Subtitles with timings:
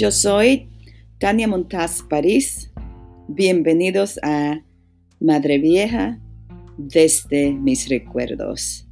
[0.00, 0.70] Yo soy
[1.18, 2.72] Tania Montaz París.
[3.28, 4.62] Bienvenidos a
[5.20, 6.18] Madre Vieja
[6.78, 8.88] desde mis recuerdos.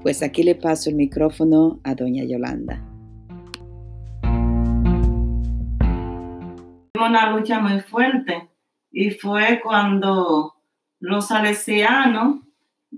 [0.00, 2.82] Pues aquí le paso el micrófono a doña Yolanda.
[6.94, 8.48] Una lucha muy fuerte
[8.90, 10.54] y fue cuando
[11.00, 12.36] los salesianos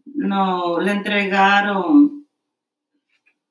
[0.04, 2.24] no, le entregaron,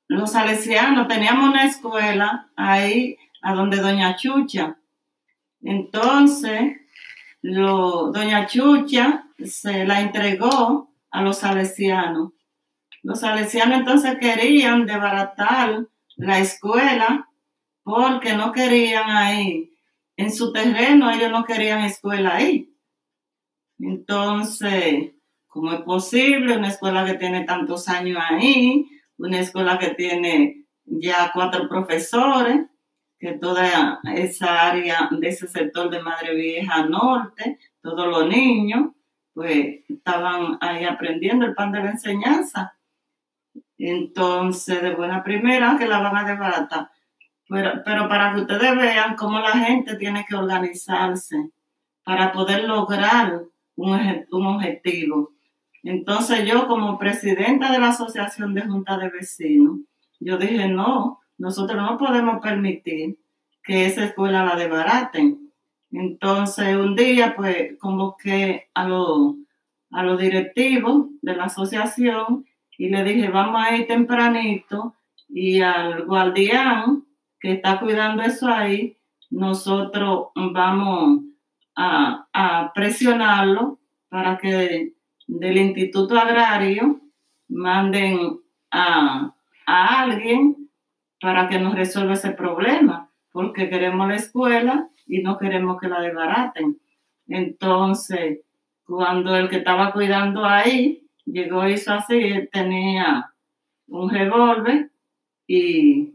[0.06, 4.78] los salesianos, teníamos una escuela ahí a donde doña Chucha.
[5.60, 6.76] Entonces,
[7.42, 12.32] doña Chucha se la entregó a los salesianos.
[13.02, 17.28] Los salesianos entonces querían desbaratar la escuela
[17.82, 19.72] porque no querían ahí.
[20.16, 22.74] En su terreno ellos no querían escuela ahí.
[23.78, 25.12] Entonces,
[25.46, 28.84] ¿cómo es posible una escuela que tiene tantos años ahí?
[29.16, 32.66] Una escuela que tiene ya cuatro profesores,
[33.18, 38.92] que toda esa área de ese sector de Madre Vieja Norte, todos los niños,
[39.34, 42.76] pues estaban ahí aprendiendo el pan de la enseñanza.
[43.76, 46.90] Entonces, de buena primera, que la van a desbaratar.
[47.48, 51.50] Pero, pero para que ustedes vean cómo la gente tiene que organizarse
[52.04, 53.42] para poder lograr
[53.76, 55.32] un, un objetivo.
[55.82, 59.78] Entonces yo como presidenta de la Asociación de Junta de Vecinos,
[60.20, 63.18] yo dije, no, nosotros no podemos permitir
[63.62, 65.52] que esa escuela la desbaraten.
[65.90, 69.36] Entonces un día pues convoqué a los
[69.90, 72.44] a los directivos de la asociación
[72.76, 74.94] y le dije, vamos a ir tempranito
[75.28, 77.04] y al guardián
[77.40, 78.96] que está cuidando eso ahí,
[79.30, 81.22] nosotros vamos
[81.74, 84.94] a, a presionarlo para que
[85.26, 87.00] del Instituto Agrario
[87.48, 89.34] manden a,
[89.66, 90.67] a alguien
[91.20, 96.00] para que nos resuelva ese problema, porque queremos la escuela y no queremos que la
[96.00, 96.78] desbaraten.
[97.26, 98.40] Entonces,
[98.84, 103.32] cuando el que estaba cuidando ahí llegó, hizo así, tenía
[103.86, 104.90] un revólver
[105.46, 106.14] y,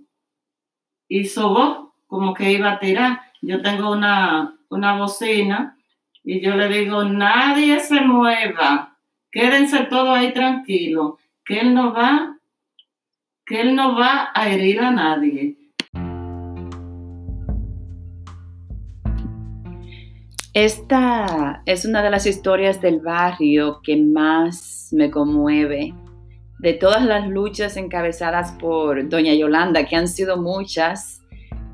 [1.08, 3.22] y sobó como que iba a tirar.
[3.42, 5.78] Yo tengo una, una bocina
[6.24, 8.98] y yo le digo, nadie se mueva,
[9.32, 12.33] quédense todos ahí tranquilos, que él no va,
[13.46, 15.58] que él no va a herir a nadie.
[20.54, 25.94] Esta es una de las historias del barrio que más me conmueve.
[26.60, 31.22] De todas las luchas encabezadas por doña Yolanda, que han sido muchas,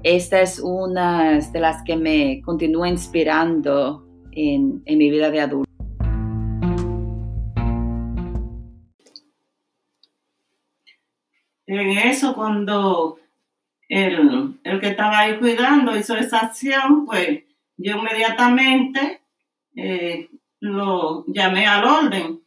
[0.02, 5.69] esta es una de las que me continúa inspirando en, mi vida de adulto.
[11.72, 13.20] En eso, cuando
[13.88, 17.44] el, el que estaba ahí cuidando hizo esa acción, pues
[17.78, 19.22] yo inmediatamente
[19.76, 20.30] eh,
[20.62, 22.42] lo llamé al orden.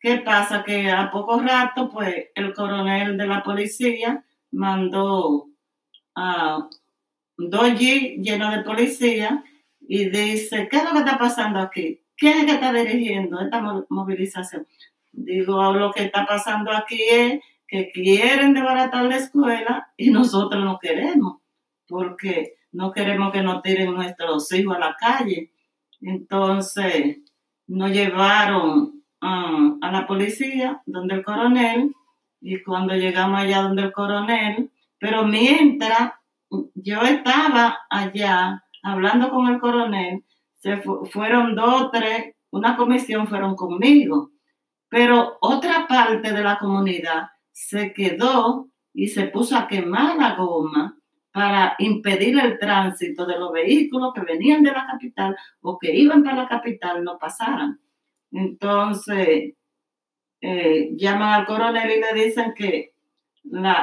[0.00, 0.64] ¿Qué pasa?
[0.64, 5.48] Que a poco rato, pues el coronel de la policía mandó
[6.14, 6.66] a
[7.36, 9.44] dos G llenos de policía
[9.86, 12.00] y dice, ¿qué es lo que está pasando aquí?
[12.16, 14.66] ¿Quién es que está dirigiendo esta movilización?
[15.12, 20.78] Digo, lo que está pasando aquí es que quieren desbaratar la escuela y nosotros no
[20.78, 21.38] queremos,
[21.88, 25.52] porque no queremos que nos tiren nuestros hijos a la calle.
[26.00, 27.18] Entonces
[27.66, 31.92] nos llevaron um, a la policía, donde el coronel,
[32.40, 36.12] y cuando llegamos allá donde el coronel, pero mientras
[36.74, 40.24] yo estaba allá hablando con el coronel,
[40.54, 40.76] se
[41.10, 44.30] fueron dos, tres, una comisión fueron conmigo,
[44.88, 50.98] pero otra parte de la comunidad se quedó y se puso a quemar la goma
[51.32, 56.22] para impedir el tránsito de los vehículos que venían de la capital o que iban
[56.22, 57.80] para la capital no pasaran.
[58.30, 59.54] Entonces,
[60.42, 62.92] eh, llaman al coronel y le dicen que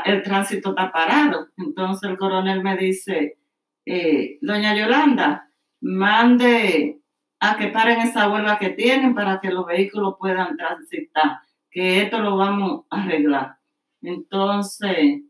[0.05, 1.47] el tránsito está parado.
[1.57, 3.40] Entonces el coronel me dice,
[3.87, 5.49] eh, doña Yolanda,
[5.81, 6.99] mande
[7.40, 11.40] a que paren esa huelga que tienen para que los vehículos puedan transitar,
[11.72, 13.62] que esto lo vamos a arreglar.
[14.03, 15.22] Entonces,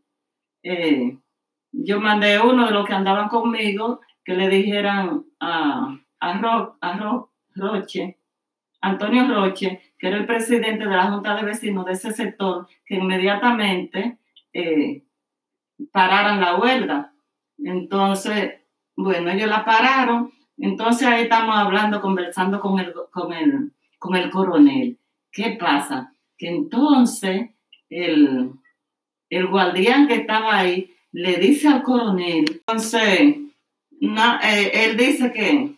[0.62, 1.18] eh,
[1.72, 7.20] yo mandé uno de los que andaban conmigo que le dijeran a, a,
[7.54, 8.18] Roche,
[8.80, 12.96] Antonio Roche, que era el presidente de la Junta de Vecinos de ese sector, que
[12.96, 14.18] inmediatamente
[14.52, 15.04] eh,
[15.92, 17.12] pararan la huelga.
[17.58, 18.54] Entonces,
[18.96, 20.32] bueno, ellos la pararon.
[20.56, 24.98] Entonces ahí estamos hablando, conversando con el, con el, con el coronel.
[25.30, 26.14] ¿Qué pasa?
[26.36, 27.50] Que entonces
[27.90, 28.52] el,
[29.36, 33.36] el guardián que estaba ahí le dice al coronel, entonces
[34.00, 35.76] eh, él dice que,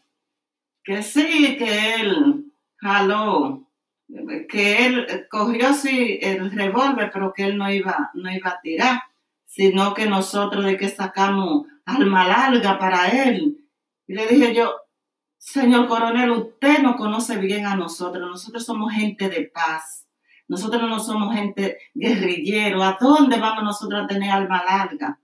[0.82, 3.66] que sí, que él jaló,
[4.48, 9.02] que él cogió sí el revólver, pero que él no iba, no iba a tirar,
[9.44, 13.58] sino que nosotros de que sacamos alma larga para él.
[14.06, 14.74] Y le dije yo,
[15.38, 20.05] señor coronel, usted no conoce bien a nosotros, nosotros somos gente de paz.
[20.48, 22.82] Nosotros no somos gente guerrillero.
[22.82, 25.19] ¿A dónde vamos nosotros a tener alma larga?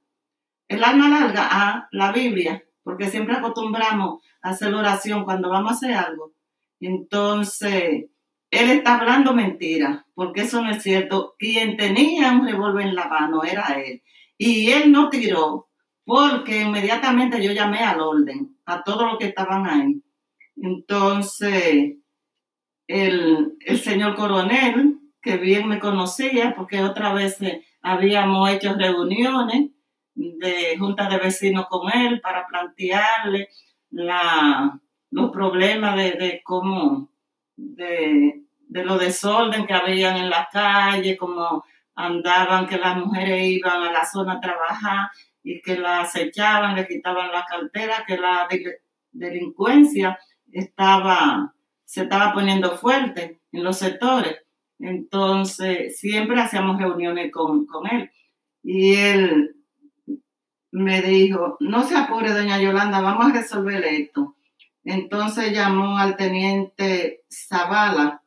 [0.69, 5.75] El alma larga, a la Biblia, porque siempre acostumbramos a hacer oración cuando vamos a
[5.75, 6.33] hacer algo.
[6.81, 8.07] Entonces,
[8.51, 11.37] él está hablando mentira, porque eso no es cierto.
[11.39, 14.03] Quien tenía un revólver en la mano era él.
[14.37, 15.69] Y él no tiró,
[16.05, 20.03] porque inmediatamente yo llamé al orden, a todos los que estaban ahí.
[20.57, 21.95] Entonces,
[22.89, 29.71] el, el señor coronel que bien me conocía, porque otra vez eh, habíamos hecho reuniones
[30.15, 33.49] de junta de vecinos con él para plantearle
[33.91, 34.79] la,
[35.11, 37.11] los problemas de, cómo,
[37.57, 41.65] de, de los desorden que habían en la calle, cómo
[41.95, 45.11] andaban, que las mujeres iban a la zona a trabajar
[45.43, 48.49] y que la acechaban, le quitaban la cartera, que la
[49.13, 50.19] delincuencia
[50.51, 51.55] estaba,
[51.85, 54.39] se estaba poniendo fuerte en los sectores.
[54.83, 58.11] Entonces, siempre hacíamos reuniones con, él.
[58.65, 59.55] Y él
[60.73, 64.35] me dijo, no se apure, doña Yolanda, vamos a resolver esto.
[64.83, 68.23] Entonces llamó al teniente Zavala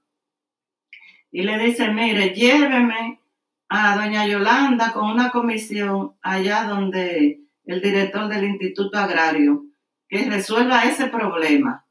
[1.29, 3.19] y le dice, mire, lléveme
[3.67, 9.65] a doña Yolanda con una comisión allá donde el director del Instituto Agrario,
[10.07, 11.85] que resuelva ese problema.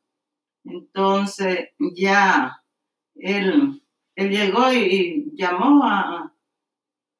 [0.65, 2.63] Entonces ya
[3.15, 3.84] él
[4.17, 5.85] él llegó y, llamó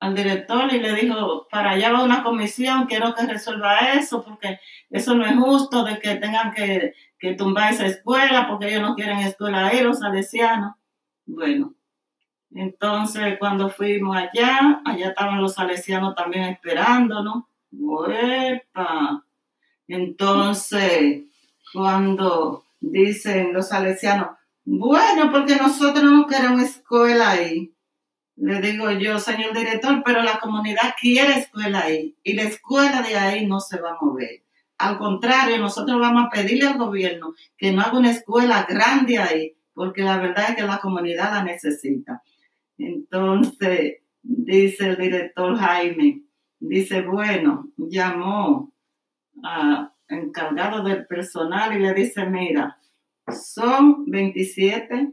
[0.01, 4.61] al director y le dijo, para allá va una comisión, quiero que resuelva eso, porque
[4.91, 6.95] eso no es justo de que tengan que,
[7.39, 10.75] tumbar esa escuela, porque ellos no quieren escuela ahí, los salesianos.
[11.25, 11.75] Bueno,
[12.51, 17.45] entonces cuando fuimos allá, allá estaban los salesianos también esperándonos.
[17.73, 19.25] ¡Uepa!
[19.89, 21.25] Entonces,
[21.73, 27.75] cuando dicen los salesianos, bueno, porque nosotros no queremos escuela ahí.
[28.37, 33.17] Le digo yo, señor director, pero la comunidad quiere escuela ahí y la escuela de
[33.17, 34.43] ahí no se va a mover.
[34.79, 39.57] Al contrario, nosotros vamos a pedirle al gobierno que no haga una escuela grande ahí,
[39.73, 42.23] porque la verdad es que la comunidad la necesita.
[42.77, 46.23] Entonces, dice el director Jaime,
[46.59, 48.73] dice, bueno, llamó
[49.45, 52.79] a encargado del personal y le dice, mira,
[53.33, 55.13] son 27.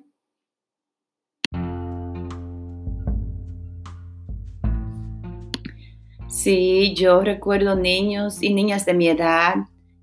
[6.28, 9.56] Sí, yo recuerdo niños y niñas de mi edad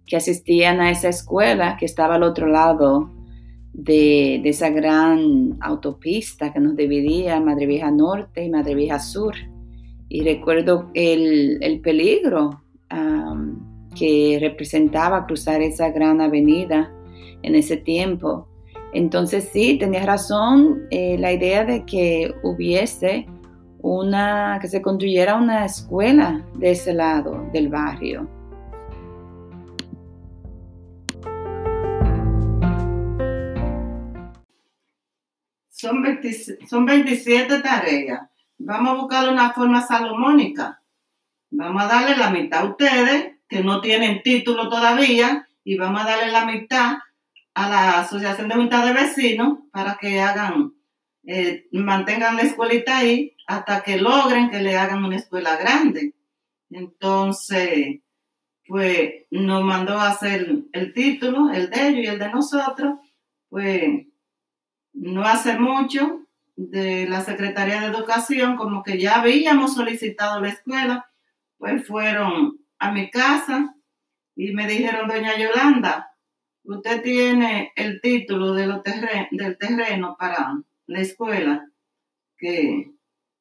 [0.06, 3.10] que asistían a esa escuela que estaba al otro lado
[3.72, 9.34] de, esa gran autopista que nos dividía Madre Vieja Norte y Madre Vieja Sur.
[10.08, 12.62] Y recuerdo el, peligro
[13.94, 16.92] que representaba cruzar esa gran avenida
[17.42, 18.48] en ese tiempo.
[18.92, 23.26] Entonces sí, tenías razón, eh, la idea de que hubiese
[23.80, 28.28] una, que se construyera una escuela de ese lado del barrio.
[35.68, 36.02] Son,
[36.66, 38.28] son 27 tareas.
[38.58, 40.82] Vamos a buscar una forma salomónica.
[41.50, 46.04] Vamos a darle la mitad a ustedes, que no tienen título todavía, y vamos a
[46.04, 46.98] darle la mitad
[47.58, 50.74] a la Asociación de Junta de Vecinos para que hagan,
[51.26, 56.14] eh, mantengan la escuelita ahí hasta que logren que le hagan una escuela grande.
[56.70, 57.98] Entonces,
[58.64, 63.00] pues nos mandó a hacer el título, el de ellos y el de nosotros,
[63.48, 64.06] pues
[64.92, 66.20] no hace mucho
[66.54, 71.10] de la Secretaría de Educación, como que ya habíamos solicitado la escuela,
[71.56, 73.74] pues fueron a mi casa
[74.36, 76.08] y me dijeron, doña Yolanda,
[76.68, 78.66] usted tiene el título de
[79.30, 81.66] del terreno para la escuela,
[82.36, 82.92] que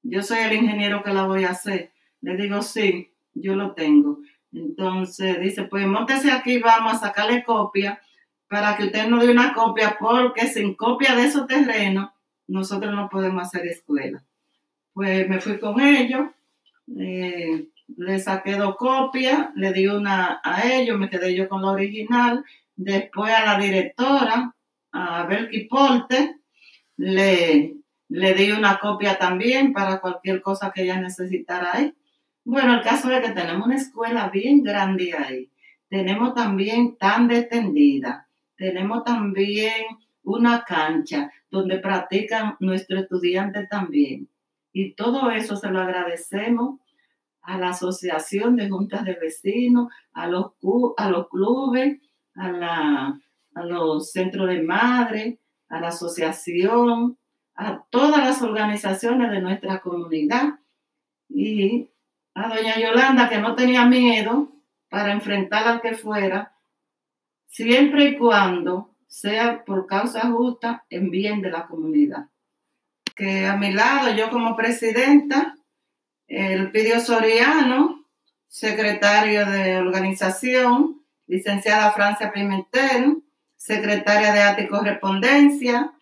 [0.02, 1.92] yo soy el ingeniero que la voy a hacer.
[2.22, 4.20] Le digo, sí, yo lo tengo.
[4.54, 8.02] Entonces dice, pues montese aquí, vamos a sacarle copia
[8.48, 12.12] para que usted nos dé una copia, porque sin copia de esos terrenos,
[12.48, 14.24] nosotros no podemos hacer escuela.
[14.94, 16.30] Pues me fui con ellos,
[16.98, 17.68] eh,
[17.98, 22.46] le saqué dos copias, le di una a ellos, me quedé yo con la original
[22.78, 24.56] Después a la directora,
[24.92, 26.38] a Belki Porte,
[26.96, 27.76] le,
[28.10, 31.94] le di una copia también para cualquier cosa que ella necesitara ahí.
[32.46, 35.52] Bueno, el caso es que tenemos una escuela bien grande ahí.
[35.90, 39.86] tenemos también tan extendida, tenemos también
[40.24, 44.30] una cancha donde practican nuestros estudiantes también.
[44.72, 46.80] Y todo eso se lo agradecemos
[47.42, 50.52] a la Asociación de Juntas de Vecinos, a los,
[50.98, 51.98] a los clubes,
[52.38, 53.20] a,
[53.56, 55.40] a los centros de madre,
[55.70, 57.18] a la asociación,
[57.56, 60.60] a todas las organizaciones de nuestra comunidad
[61.28, 61.90] y
[62.36, 64.50] a doña Yolanda que no tenía miedo
[64.90, 66.54] para enfrentar al que fuera,
[67.48, 72.28] siempre y cuando sea por causa justa en bien de la comunidad.
[73.16, 75.58] Que a mi lado, yo como presidenta,
[76.28, 78.06] el Pidio Soriano,
[78.48, 80.97] secretario de organización,
[81.28, 83.24] licenciada Francia Pimentel,
[83.56, 85.94] secretaria de Arte y Correspondencia,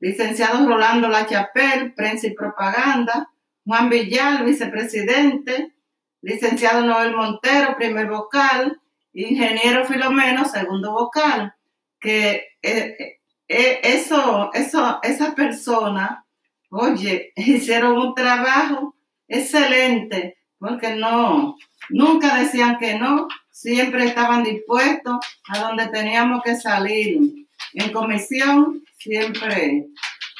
[0.00, 3.30] licenciado Rolando Lachapel, prensa y propaganda,
[3.64, 5.74] Juan Villal, vicepresidente,
[6.22, 8.80] licenciado Noel Montero, primer vocal,
[9.12, 11.54] ingeniero Filomeno, segundo vocal,
[12.00, 16.24] que eh, eh, eso, eso, esa persona,
[16.70, 18.94] oye, hicieron un trabajo
[19.28, 21.56] excelente, porque no,
[21.90, 27.46] nunca decían que no, siempre estaban dispuestos a donde teníamos que salir.
[27.74, 29.86] En comisión siempre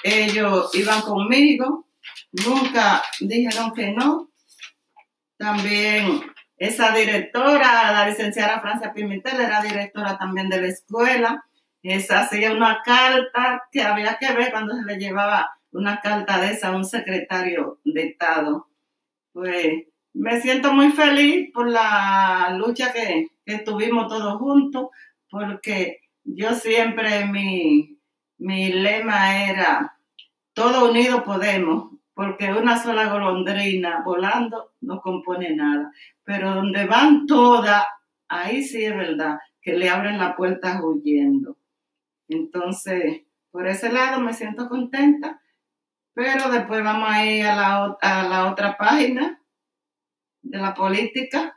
[0.03, 1.87] ellos iban conmigo,
[2.33, 4.31] nunca dijeron que no.
[5.37, 6.23] También
[6.57, 11.45] esa directora, la licenciada Francia Pimentel, era directora también de la escuela.
[11.83, 16.53] Esa hacía una carta que había que ver cuando se le llevaba una carta de
[16.53, 18.69] esa a un secretario de Estado.
[19.33, 24.89] Pues me siento muy feliz por la lucha que, que tuvimos todos juntos,
[25.29, 27.99] porque yo siempre mi,
[28.39, 29.97] mi lema era,
[30.53, 35.93] todo unido podemos, porque una sola golondrina volando no compone nada,
[36.25, 37.85] pero donde van todas,
[38.29, 41.57] ahí sí es verdad, que le abren la puerta huyendo.
[42.29, 45.41] Entonces, por ese lado me siento contenta,
[46.15, 49.40] pero después vamos a ir a la, a la otra página
[50.43, 51.57] de la política.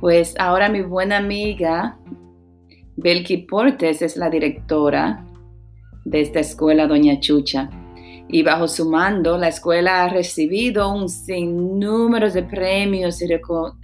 [0.00, 1.98] Pues ahora mi buena amiga
[2.96, 5.26] Belki Portes es la directora
[6.04, 7.70] de esta escuela Doña Chucha.
[8.28, 13.28] Y bajo su mando, la escuela ha recibido un sinnúmero de premios y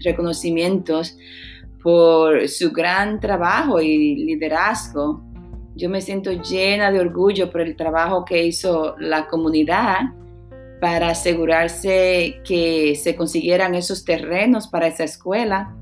[0.05, 1.17] reconocimientos
[1.83, 5.32] por su gran trabajo y liderazgo
[5.75, 10.01] yo me siento llena de orgullo por el trabajo que hizo la comunidad
[10.81, 15.77] para asegurarse que se consiguieran esos terrenos para esa escuela,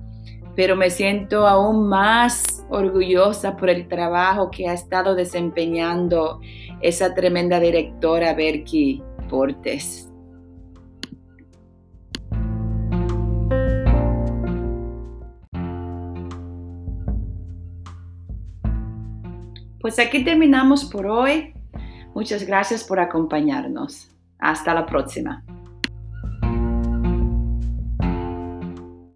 [0.54, 6.40] pero me siento aún más orgullosa por el trabajo que ha estado desempeñando
[6.82, 10.09] esa tremenda directora Berky Portes.
[19.80, 21.54] Pues aquí terminamos por hoy.
[22.14, 24.10] Muchas gracias por acompañarnos.
[24.38, 25.42] Hasta la próxima.